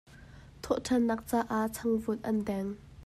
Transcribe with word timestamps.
Thawhṭhannak 0.61 1.21
caah 1.29 1.65
changvut 1.75 2.19
an 2.29 2.37
deng. 2.47 2.69